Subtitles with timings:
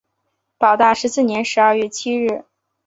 [0.57, 2.43] 保大十四年十二月七日。